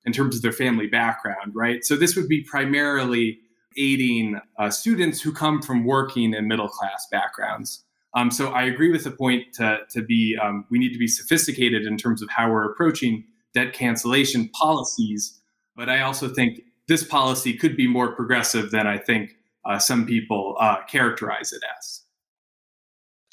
[0.04, 1.84] in terms of their family background, right?
[1.84, 3.38] So this would be primarily
[3.76, 7.84] aiding uh, students who come from working and middle class backgrounds.
[8.14, 11.06] Um, so I agree with the point to, to be um, we need to be
[11.06, 15.40] sophisticated in terms of how we're approaching debt cancellation policies.
[15.76, 20.06] But I also think this policy could be more progressive than I think uh, some
[20.06, 22.02] people uh, characterize it as.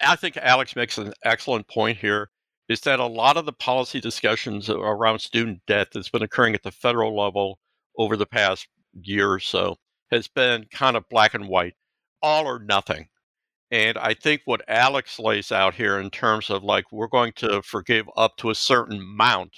[0.02, 2.30] I think Alex makes an excellent point here.
[2.70, 6.64] Is that a lot of the policy discussions around student debt that's been occurring at
[6.64, 7.60] the federal level
[7.98, 8.68] over the past
[9.02, 9.78] year or so
[10.12, 11.76] has been kind of black and white,
[12.22, 13.08] all or nothing.
[13.70, 17.62] And I think what Alex lays out here in terms of like we're going to
[17.62, 19.54] forgive up to a certain amount,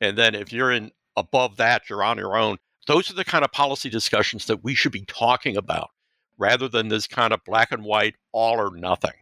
[0.00, 2.56] and then if you're in above that, you're on your own.
[2.86, 5.90] Those are the kind of policy discussions that we should be talking about
[6.38, 9.12] rather than this kind of black and white, all or nothing.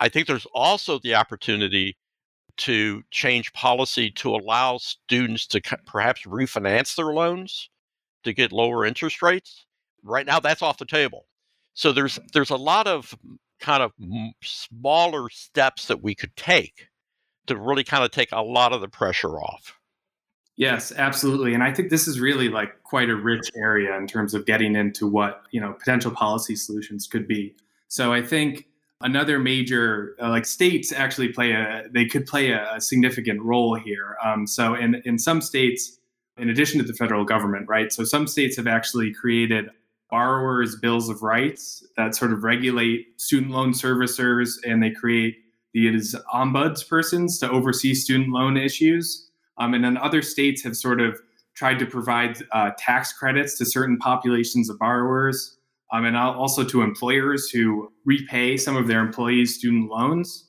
[0.00, 1.96] I think there's also the opportunity
[2.56, 7.68] to change policy to allow students to perhaps refinance their loans
[8.24, 9.65] to get lower interest rates.
[10.06, 11.26] Right now, that's off the table.
[11.74, 13.14] So there's there's a lot of
[13.60, 13.92] kind of
[14.42, 16.88] smaller steps that we could take
[17.46, 19.78] to really kind of take a lot of the pressure off.
[20.56, 21.52] Yes, absolutely.
[21.52, 24.74] And I think this is really like quite a rich area in terms of getting
[24.74, 27.54] into what, you know, potential policy solutions could be.
[27.88, 28.66] So I think
[29.02, 33.74] another major uh, like states actually play a they could play a, a significant role
[33.74, 34.16] here.
[34.24, 35.98] Um, so in in some states
[36.38, 37.92] in addition to the federal government, right?
[37.92, 39.70] So some states have actually created
[40.10, 45.36] borrowers' bills of rights that sort of regulate student loan servicers, and they create
[45.74, 49.30] these ombuds persons to oversee student loan issues.
[49.58, 51.18] Um, and then other states have sort of
[51.54, 55.56] tried to provide uh, tax credits to certain populations of borrowers,
[55.92, 60.48] um, and also to employers who repay some of their employees' student loans.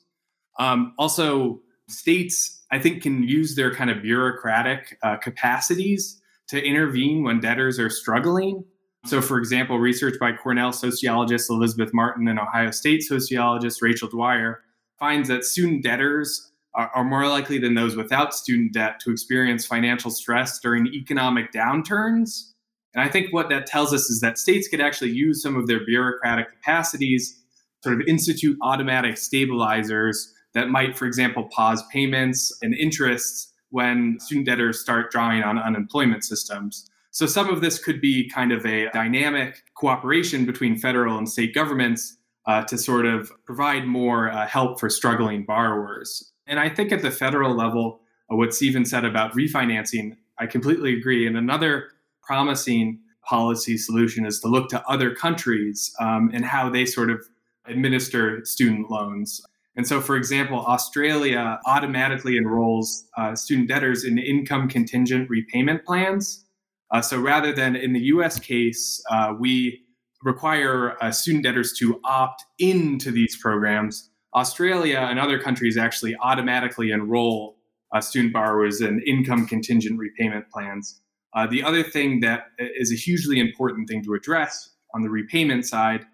[0.58, 7.22] Um, also, states I think, can use their kind of bureaucratic uh, capacities to intervene
[7.22, 8.64] when debtors are struggling.
[9.06, 14.62] So, for example, research by Cornell sociologist Elizabeth Martin and Ohio State sociologist Rachel Dwyer
[14.98, 19.64] finds that student debtors are, are more likely than those without student debt to experience
[19.64, 22.52] financial stress during economic downturns.
[22.94, 25.66] And I think what that tells us is that states could actually use some of
[25.66, 27.40] their bureaucratic capacities,
[27.82, 34.46] sort of institute automatic stabilizers that might, for example, pause payments and interests when student
[34.46, 36.90] debtors start drawing on unemployment systems.
[37.10, 41.54] So some of this could be kind of a dynamic cooperation between federal and state
[41.54, 42.16] governments
[42.46, 46.32] uh, to sort of provide more uh, help for struggling borrowers.
[46.46, 50.94] And I think at the federal level, uh, what Steven said about refinancing, I completely
[50.94, 51.26] agree.
[51.26, 51.90] And another
[52.22, 57.28] promising policy solution is to look to other countries um, and how they sort of
[57.66, 59.42] administer student loans.
[59.76, 66.44] And so, for example, Australia automatically enrolls uh, student debtors in income contingent repayment plans.
[66.90, 69.80] Uh, so rather than in the US case, uh, we
[70.22, 74.10] require uh, student debtors to opt into these programs.
[74.34, 77.56] Australia and other countries actually automatically enroll
[77.94, 81.00] uh, student borrowers in income contingent repayment plans.
[81.34, 85.64] Uh, the other thing that is a hugely important thing to address on the repayment
[85.66, 86.04] side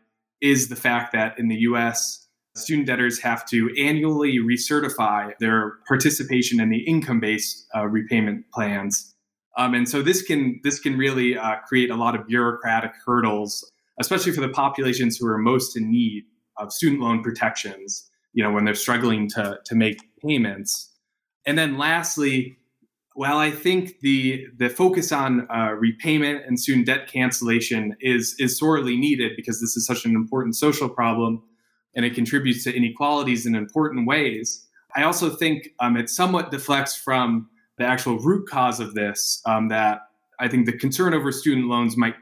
[0.40, 6.60] is the fact that in the US, student debtors have to annually recertify their participation
[6.60, 9.13] in the income-based uh, repayment plans.
[9.56, 13.70] Um, and so this can this can really uh, create a lot of bureaucratic hurdles,
[14.00, 16.24] especially for the populations who are most in need
[16.58, 18.10] of student loan protections.
[18.32, 20.90] You know, when they're struggling to to make payments.
[21.46, 22.56] And then lastly,
[23.14, 28.58] while I think the the focus on uh, repayment and student debt cancellation is is
[28.58, 31.42] sorely needed because this is such an important social problem
[31.94, 34.66] and it contributes to inequalities in important ways.
[34.96, 39.68] I also think um, it somewhat deflects from the actual root cause of this, um,
[39.68, 40.00] that
[40.40, 42.14] I think the concern over student loans might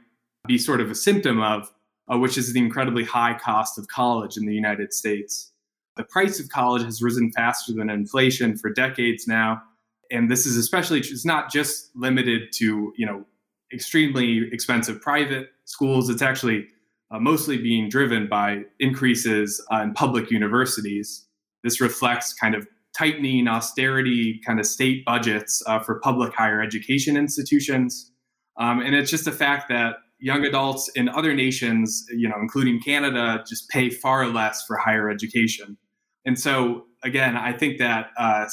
[0.47, 1.71] be sort of a symptom of,
[2.13, 5.53] uh, which is the incredibly high cost of college in the United States.
[5.97, 9.63] The price of college has risen faster than inflation for decades now.
[10.11, 13.25] And this is especially, it's not just limited to, you know,
[13.73, 16.11] extremely expensive private schools.
[16.11, 16.67] It's actually
[17.11, 21.27] uh, mostly being driven by increases uh, in public universities.
[21.63, 22.67] This reflects kind of
[22.97, 28.13] tightening austerity kind of state budgets uh, for public higher education institutions.
[28.59, 32.81] Um, and it's just a fact that young adults in other nations, you know, including
[32.81, 35.77] Canada, just pay far less for higher education.
[36.25, 38.47] And so, again, I think that uh,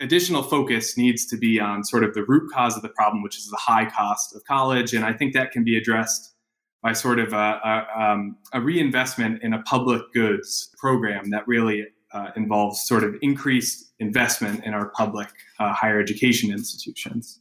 [0.00, 3.36] additional focus needs to be on sort of the root cause of the problem, which
[3.36, 4.94] is the high cost of college.
[4.94, 6.34] And I think that can be addressed
[6.82, 11.84] by sort of a, a, um, a reinvestment in a public goods program that really
[12.12, 15.28] uh, involves sort of increased investment in our public
[15.58, 17.40] uh, higher education institutions.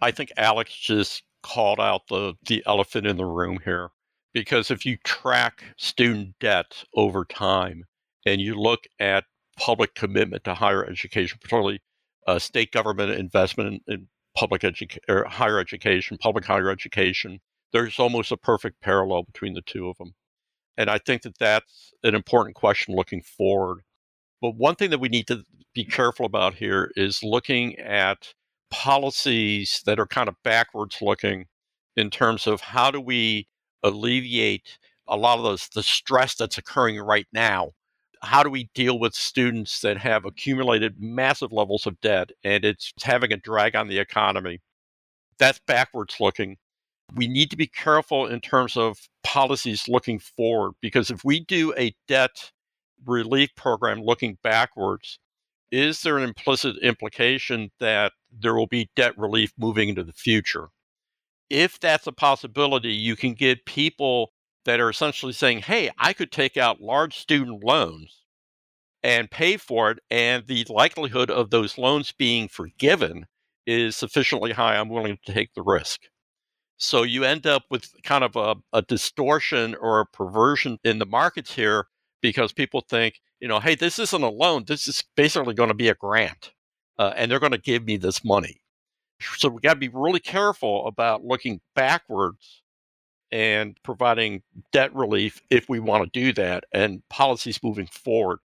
[0.00, 3.90] I think Alex just called out the, the elephant in the room here.
[4.32, 7.84] Because if you track student debt over time
[8.24, 9.24] and you look at
[9.58, 11.80] public commitment to higher education, particularly
[12.26, 17.40] uh, state government investment in, public education or higher education, public higher education,
[17.72, 20.14] there's almost a perfect parallel between the two of them.
[20.80, 23.82] And I think that that's an important question looking forward.
[24.40, 28.32] But one thing that we need to be careful about here is looking at
[28.70, 31.48] policies that are kind of backwards looking
[31.96, 33.46] in terms of how do we
[33.82, 37.72] alleviate a lot of those the stress that's occurring right now.
[38.22, 42.94] How do we deal with students that have accumulated massive levels of debt and it's
[43.02, 44.60] having a drag on the economy?
[45.38, 46.56] That's backwards looking
[47.14, 51.74] we need to be careful in terms of policies looking forward because if we do
[51.76, 52.52] a debt
[53.06, 55.18] relief program looking backwards
[55.70, 60.68] is there an implicit implication that there will be debt relief moving into the future
[61.50, 64.32] if that's a possibility, you can get people
[64.64, 68.22] that are essentially saying, hey, I could take out large student loans
[69.02, 73.26] and pay for it, and the likelihood of those loans being forgiven
[73.66, 74.76] is sufficiently high.
[74.76, 76.02] I'm willing to take the risk.
[76.80, 81.04] So you end up with kind of a, a distortion or a perversion in the
[81.04, 81.86] markets here
[82.22, 84.64] because people think, you know, hey, this isn't a loan.
[84.66, 86.52] This is basically going to be a grant,
[86.98, 88.62] uh, and they're going to give me this money.
[89.36, 92.62] So we got to be really careful about looking backwards
[93.30, 98.38] and providing debt relief if we want to do that and policies moving forward.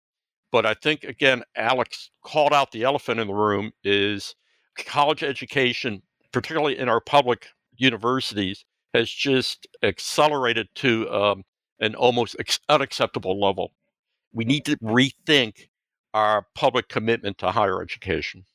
[0.51, 4.35] But I think again, Alex called out the elephant in the room is
[4.77, 6.01] college education,
[6.33, 7.47] particularly in our public
[7.77, 11.43] universities, has just accelerated to um,
[11.79, 13.73] an almost ex- unacceptable level.
[14.33, 15.67] We need to rethink
[16.13, 18.45] our public commitment to higher education.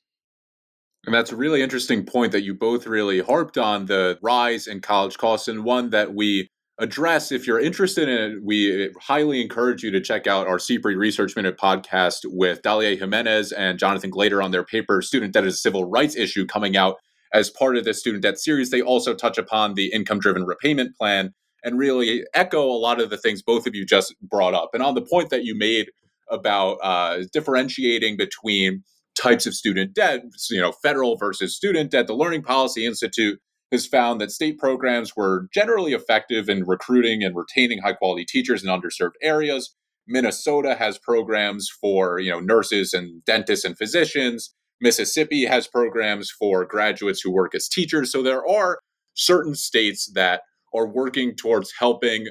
[1.06, 4.80] And that's a really interesting point that you both really harped on the rise in
[4.80, 6.48] college costs, and one that we
[6.78, 7.30] address.
[7.30, 11.36] If you're interested in it, we highly encourage you to check out our CPRE Research
[11.36, 15.58] Minute podcast with Dalia Jimenez and Jonathan Glater on their paper, Student Debt is a
[15.58, 16.96] Civil Rights Issue, coming out
[17.32, 18.70] as part of the student debt series.
[18.70, 23.10] They also touch upon the income driven repayment plan and really echo a lot of
[23.10, 24.70] the things both of you just brought up.
[24.72, 25.90] And on the point that you made
[26.30, 28.82] about uh, differentiating between
[29.20, 32.06] types of student debt, you know, federal versus student debt.
[32.06, 33.38] The Learning Policy Institute
[33.72, 38.64] has found that state programs were generally effective in recruiting and retaining high quality teachers
[38.64, 39.74] in underserved areas.
[40.06, 44.54] Minnesota has programs for, you know, nurses and dentists and physicians.
[44.80, 48.12] Mississippi has programs for graduates who work as teachers.
[48.12, 48.80] So there are
[49.14, 50.42] certain states that
[50.74, 52.28] are working towards helping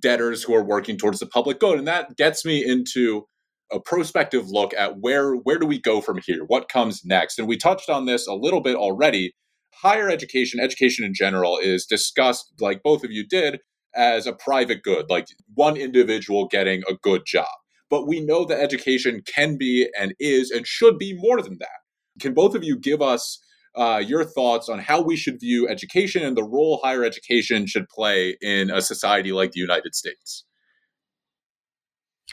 [0.00, 1.78] debtors who are working towards the public good.
[1.78, 3.26] And that gets me into
[3.70, 6.44] a prospective look at where where do we go from here?
[6.46, 7.38] What comes next?
[7.38, 9.34] And we touched on this a little bit already.
[9.74, 13.60] Higher education, education in general, is discussed like both of you did
[13.94, 17.48] as a private good, like one individual getting a good job.
[17.90, 21.81] But we know that education can be and is and should be more than that.
[22.20, 23.38] Can both of you give us
[23.74, 27.88] uh, your thoughts on how we should view education and the role higher education should
[27.88, 30.44] play in a society like the United States?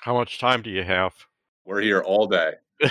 [0.01, 1.13] How much time do you have?
[1.65, 2.53] We're here all day.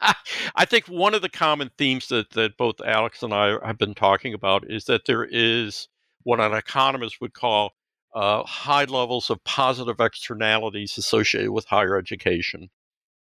[0.00, 3.94] I think one of the common themes that, that both Alex and I have been
[3.94, 5.88] talking about is that there is
[6.22, 7.72] what an economist would call
[8.14, 12.70] uh, high levels of positive externalities associated with higher education.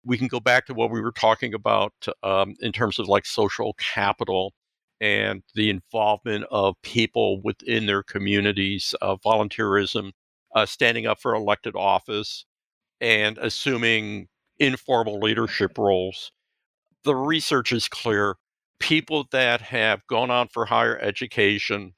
[0.04, 3.26] We can go back to what we were talking about um, in terms of like
[3.26, 4.52] social capital
[5.00, 10.12] and the involvement of people within their communities, uh, volunteerism,
[10.54, 12.44] uh, standing up for elected office,
[13.00, 14.28] and assuming
[14.58, 16.32] informal leadership roles.
[17.04, 18.36] The research is clear.
[18.78, 21.94] People that have gone on for higher education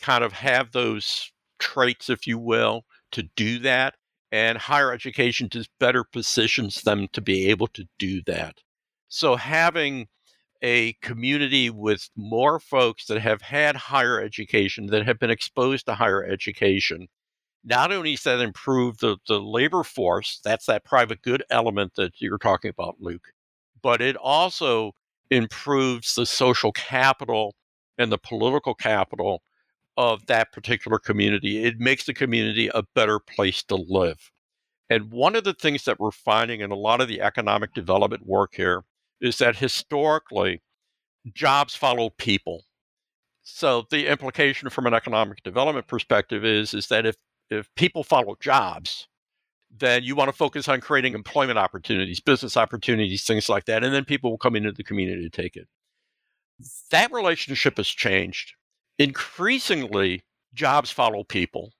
[0.00, 3.94] kind of have those traits, if you will, to do that.
[4.32, 8.56] And higher education just better positions them to be able to do that.
[9.08, 10.08] So having
[10.62, 15.94] a community with more folks that have had higher education, that have been exposed to
[15.94, 17.08] higher education,
[17.64, 22.12] not only does that improve the, the labor force, that's that private good element that
[22.18, 23.28] you're talking about, Luke,
[23.82, 24.92] but it also
[25.30, 27.54] improves the social capital
[27.98, 29.42] and the political capital
[29.96, 31.64] of that particular community.
[31.64, 34.30] It makes the community a better place to live.
[34.88, 38.26] And one of the things that we're finding in a lot of the economic development
[38.26, 38.84] work here
[39.20, 40.60] is that historically,
[41.32, 42.64] jobs follow people.
[43.42, 47.16] So the implication from an economic development perspective is, is that if
[47.50, 49.08] if people follow jobs,
[49.70, 53.84] then you want to focus on creating employment opportunities, business opportunities, things like that.
[53.84, 55.68] And then people will come into the community to take it.
[56.90, 58.54] That relationship has changed.
[59.02, 60.22] Increasingly,
[60.54, 61.72] jobs follow people.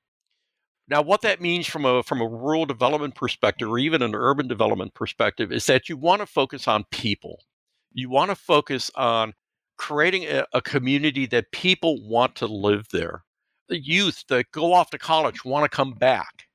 [0.88, 4.48] Now, what that means from a from a rural development perspective, or even an urban
[4.48, 7.38] development perspective, is that you want to focus on people.
[7.92, 9.34] You want to focus on
[9.76, 13.22] creating a, a community that people want to live there.
[13.68, 16.48] The youth that go off to college want to come back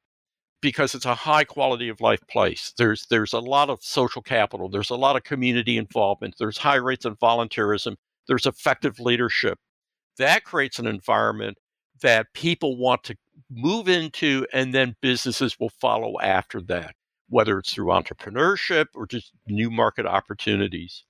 [0.61, 2.73] because it's a high quality of life place.
[2.77, 4.67] There's there's a lot of social capital.
[4.67, 6.35] There's a lot of community involvement.
[6.37, 7.95] There's high rates of volunteerism.
[8.27, 9.59] There's effective leadership.
[10.17, 11.57] That creates an environment
[12.01, 13.15] that people want to
[13.49, 16.95] move into, and then businesses will follow after that,
[17.29, 21.03] whether it's through entrepreneurship or just new market opportunities.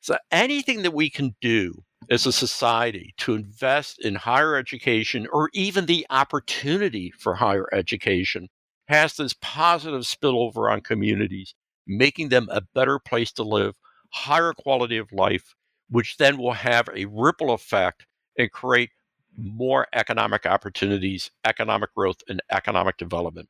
[0.00, 5.48] So anything that we can do as a society to invest in higher education or
[5.54, 8.48] even the opportunity for higher education
[8.88, 11.54] has this positive spillover on communities,
[11.86, 13.74] making them a better place to live,
[14.12, 15.54] higher quality of life,
[15.88, 18.06] which then will have a ripple effect
[18.38, 18.90] and create
[19.36, 23.48] more economic opportunities, economic growth, and economic development.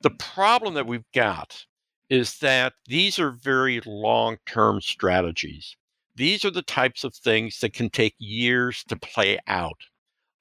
[0.00, 1.66] The problem that we've got
[2.08, 5.76] is that these are very long term strategies.
[6.16, 9.80] These are the types of things that can take years to play out.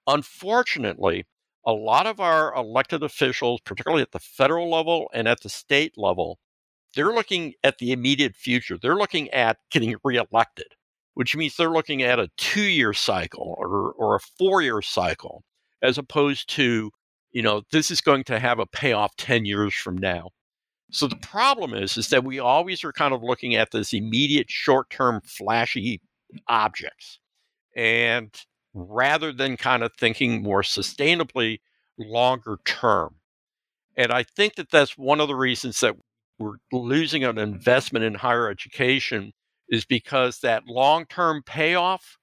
[0.08, 1.26] Unfortunately,
[1.66, 5.94] a lot of our elected officials, particularly at the federal level and at the state
[5.98, 6.40] level,
[6.96, 8.78] they're looking at the immediate future.
[8.82, 10.74] They're looking at getting reelected,
[11.14, 15.44] which means they're looking at a two year cycle or, or a four year cycle,
[15.82, 16.92] as opposed to,
[17.32, 20.30] you know, this is going to have a payoff 10 years from now.
[20.92, 24.50] So the problem is, is that we always are kind of looking at this immediate
[24.50, 26.02] short term flashy
[26.48, 27.20] objects.
[27.76, 28.34] And
[28.74, 31.60] rather than kind of thinking more sustainably
[31.98, 33.16] longer term.
[33.98, 35.96] And I think that that's one of the reasons that
[36.38, 39.34] we're losing an investment in higher education
[39.70, 42.18] is because that long term payoff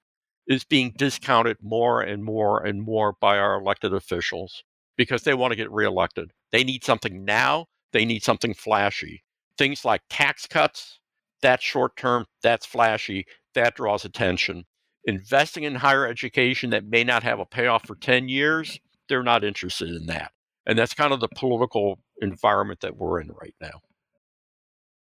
[0.46, 4.62] is being discounted more and more and more by our elected officials
[4.96, 6.30] because they want to get reelected.
[6.52, 9.22] They need something now, they need something flashy.
[9.58, 11.00] Things like tax cuts,
[11.42, 14.64] that's short term, that's flashy, that draws attention
[15.06, 18.78] investing in higher education that may not have a payoff for 10 years,
[19.08, 20.32] they're not interested in that.
[20.66, 23.80] And that's kind of the political environment that we're in right now.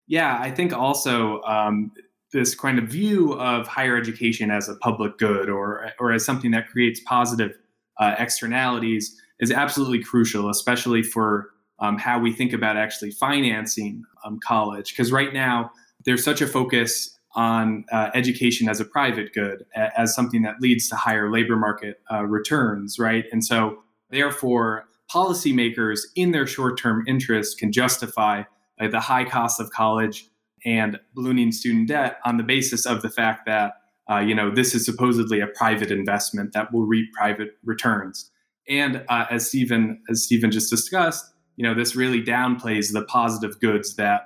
[0.09, 1.93] Yeah, I think also um,
[2.33, 6.51] this kind of view of higher education as a public good or, or as something
[6.51, 7.53] that creates positive
[7.99, 14.39] uh, externalities is absolutely crucial, especially for um, how we think about actually financing um,
[14.45, 14.93] college.
[14.93, 15.71] Because right now,
[16.05, 20.89] there's such a focus on uh, education as a private good, as something that leads
[20.89, 23.25] to higher labor market uh, returns, right?
[23.33, 28.43] And so, therefore, policymakers, in their short term interest, can justify
[28.81, 30.29] uh, the high cost of college
[30.65, 33.75] and ballooning student debt on the basis of the fact that
[34.11, 38.31] uh, you know this is supposedly a private investment that will reap private returns.
[38.69, 43.61] And uh, as Steven as Steven just discussed, you know this really downplays the positive
[43.61, 44.23] goods that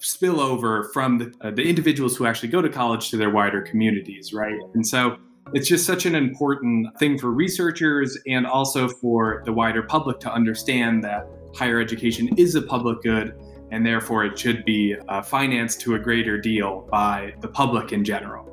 [0.00, 3.60] spill over from the, uh, the individuals who actually go to college to their wider
[3.60, 4.58] communities, right?
[4.74, 5.18] And so
[5.52, 10.32] it's just such an important thing for researchers and also for the wider public to
[10.32, 13.34] understand that higher education is a public good
[13.70, 18.04] and therefore it should be uh, financed to a greater deal by the public in
[18.04, 18.46] general.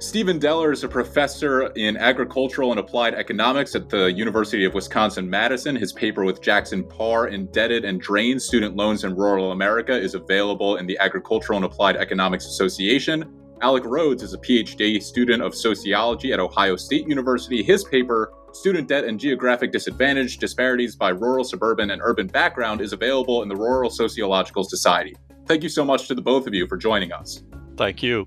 [0.00, 5.28] Steven Deller is a professor in agricultural and applied economics at the University of Wisconsin
[5.28, 5.74] Madison.
[5.74, 10.76] His paper with Jackson Parr, Indebted and Drained Student Loans in Rural America, is available
[10.76, 13.24] in the Agricultural and Applied Economics Association.
[13.60, 17.60] Alec Rhodes is a PhD student of sociology at Ohio State University.
[17.64, 22.92] His paper, Student Debt and Geographic Disadvantage Disparities by Rural, Suburban, and Urban Background, is
[22.92, 25.16] available in the Rural Sociological Society.
[25.46, 27.42] Thank you so much to the both of you for joining us.
[27.76, 28.26] Thank you.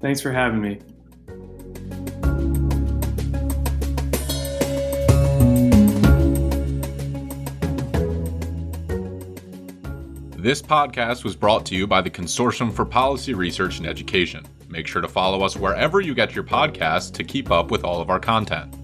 [0.00, 0.80] Thanks for having me.
[10.40, 14.46] This podcast was brought to you by the Consortium for Policy Research and Education.
[14.68, 18.00] Make sure to follow us wherever you get your podcasts to keep up with all
[18.00, 18.77] of our content.